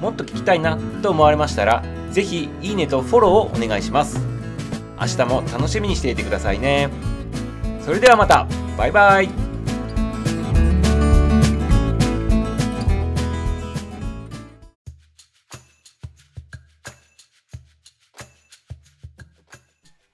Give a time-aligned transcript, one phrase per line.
[0.00, 4.18] もっと聞きたいなと思われましたら是非いいねとフォローをお願いします。
[4.98, 6.88] 明日も楽しみにしていてくださいね。
[7.80, 8.46] それではまた。
[8.78, 9.28] バイバイ。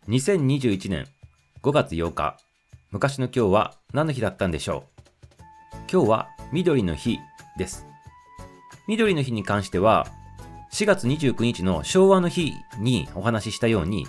[0.09, 1.07] 2021年
[1.63, 2.37] 5月8日。
[2.91, 5.03] 昔の今日は何の日だったんでしょう？
[5.91, 7.19] 今日は緑の日
[7.57, 7.87] です。
[8.89, 10.07] 緑の日に関しては
[10.73, 14.07] 4月29日の昭和の日にお話ししたように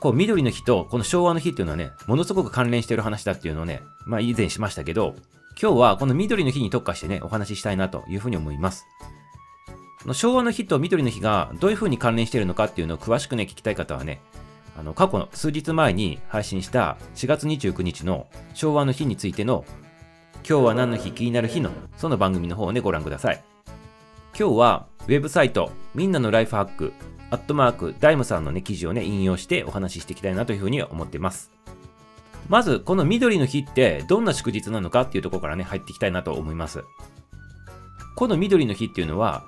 [0.00, 5.14] こう緑の日とこの昭和の日っていうのはねものすごく関連してる話だっていうのをねまあ以前しましたけど
[5.60, 8.86] 今日はこの緑の日に特化してねお話ししたいなというふうに思います。
[10.06, 14.22] の昭和の日と緑の日がどういうふうに関連しているのかっていうのを詳しくね聞きたい方はね
[14.78, 19.66] あの過去の数日前に配信した4月29日の昭和の日についての
[20.48, 23.44] 今日は何の日気になる日のその番組の方をねご覧ください。
[24.38, 26.92] 今日はウェブサイトみんなのライフハック
[27.30, 31.50] アットマークダイムさんのね記事をね引用してお話ししていきたいなというふうに思っています。
[32.48, 36.82] まずこの緑の日ってどんな祝日なのかっていうところからね入っていきたいなと思います。
[38.16, 39.44] この緑の日っていうのは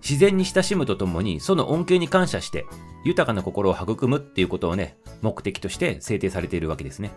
[0.00, 2.64] 自然に親しむとともにその恩恵に感謝して
[3.04, 7.10] 豊かな心を育むっていうことをね目的として制定されているわけですね。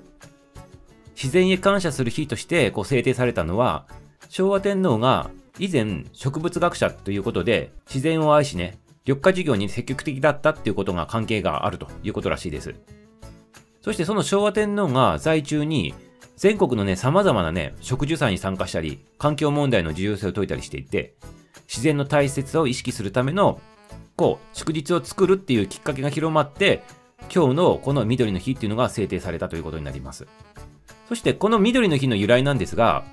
[1.15, 3.85] 自然へ感謝する日としてこう制定されたのは
[4.29, 12.75] 昭和天皇が以前植物学者ということで自然を愛しね、緑化事業に積極的だったっていうことが関係があるということらしいです。
[13.81, 15.93] そしてその昭和天皇が在中に
[16.39, 21.15] 全国のね、様々なね、植樹祭に参加したり、環境問題の重要性を説いたりしていて、
[21.67, 23.59] 自然の大切さを意識するための、
[24.15, 26.81] こう、祝日を作るっていうきっかけが広まって、
[27.23, 30.27] 今日のこの緑の日っていうのが制定されたということになります。
[31.09, 33.03] そしてこの緑の日の由来なんですが、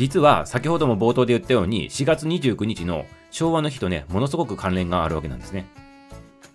[0.00, 5.66] 実は先ほども冒頭で言ったように4月29日の昭和の日とね、ものすごく関連があるわけなんですね。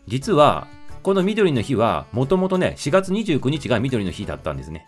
[0.08, 0.66] 実は、
[1.04, 4.88] この緑の日は、もともとね、4月29日が緑の日だったんですね。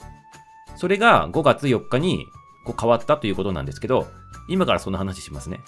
[0.76, 2.26] それが5月4日に
[2.66, 4.08] こう変わったということなんですけど、
[4.50, 5.60] 今からその話しますね。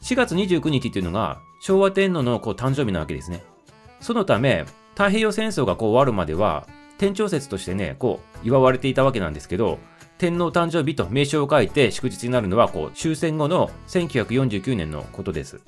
[0.00, 3.44] 4月29日っていうのが昭和天皇のこう誕生日なわけですね。
[4.00, 4.64] そのため、
[4.94, 9.78] 太平洋戦争がこう終わるまでは、天長節としてね、こう祝われていたわけなんですけど、
[10.24, 15.60] 天皇誕生日と名称を書いて祝日になるのはこう終戦後の1949年のことです。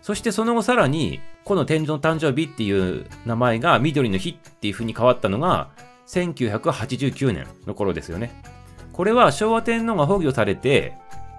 [0.00, 5.68] そしてその後さらに、この天皇誕生日っていう名前が緑の日っていう風に変わったのが
[6.08, 8.42] 1989年の頃ですよね。
[8.92, 10.94] これは昭和天皇が崩御されて、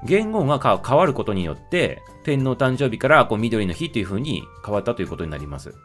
[0.05, 5.75] 言語が変わることによって、天皇誕生日からこう緑の日という風に変わったということになります。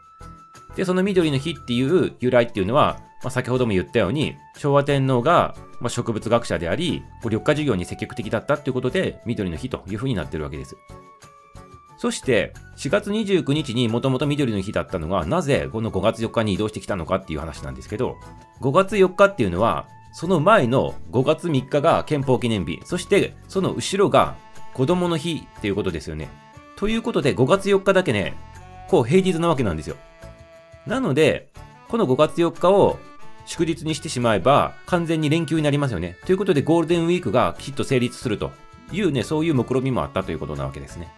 [0.79, 10.77] で、その緑の日っていう由来っていうのは、まあ、先ほども言ったように、昭和天皇が、ま、植物学者であり、緑化事業に積極的だったっていうことで、緑の日というふうになってるわけです。
[11.97, 18.15] そして、4月29日にもともと緑の日だったのが、なぜこの5月4日に移動してきたのかっていう話なんですけど、
[18.61, 24.37] 5月4日っていうのは、その前の5月3日が憲法記念日、そしてその後ろが
[24.73, 26.29] 子供の日っていうことですよね。
[26.77, 28.33] ということで、5月4日だけね、
[28.87, 29.97] こう平日なわけなんですよ。
[30.89, 31.51] なので、
[31.87, 32.97] この5月4日を
[33.45, 36.17] 祝日にしてしまえば完全に連休になりますよね。
[36.25, 38.51] ということでゴールデンウィークがきっと成立すると
[38.91, 41.11] いうね、そういう目論みもあったということなわけですね。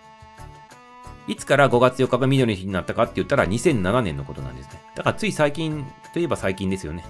[1.28, 4.82] いつから5月4日が緑の日になったかって言ったら2007年のことなんですね。
[4.96, 7.06] だからつい最近といえば最近ですよね。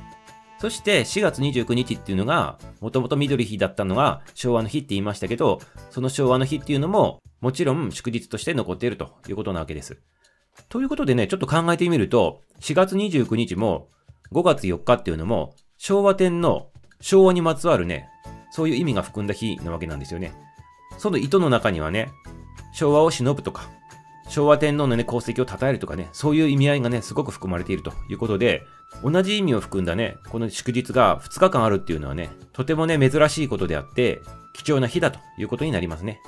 [0.60, 9.98] そして4月29日っていうのが、もともと緑日だったのが昭和の日って言いましたけど、その昭和の日っていうのも、もちろん祝日として残っているということなわけです。
[10.70, 13.90] ということでね、ちょっと考えてみると、4月29日も
[14.32, 16.72] 5月4日っていうのも、昭和天皇、
[17.02, 18.08] 昭和にまつわるね、
[18.52, 20.34] そういう意味が含んだ日なわけなんですよね。
[20.98, 22.10] その意図の中にはね、
[22.74, 23.70] 昭和を忍ぶとか、
[24.30, 28.64] 昭和天皇のね、功績を称えるとかね、そういう意味合いがね、すごく含まれているということで、
[29.04, 34.22] 同じ意味を含んだね、この祝日が2日間あるっていうのはね、とてもね、珍しいことであって、
[34.54, 36.22] 貴重な日だということになりますね。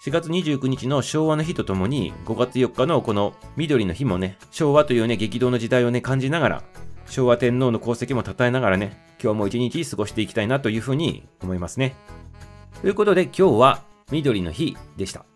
[0.00, 6.62] 4月29日の昭和の日とともに、5月4日のこの緑の日もね、昭和というね、激動の時代をね、感じながら、
[7.06, 11.96] 昭和天皇の功績も称えながらね、今日も一日過ごしていきたいなというふうに思いますね。
[12.80, 15.27] ということで今日は緑の日でした。